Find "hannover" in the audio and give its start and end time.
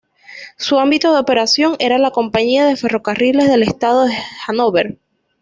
4.47-4.97